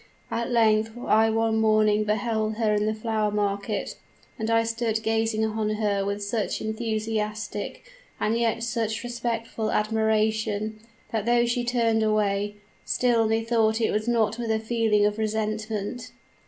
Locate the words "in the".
2.73-2.93